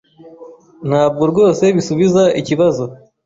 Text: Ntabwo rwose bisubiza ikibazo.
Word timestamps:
Ntabwo 0.89 1.23
rwose 1.31 1.63
bisubiza 1.75 2.23
ikibazo. 2.39 2.83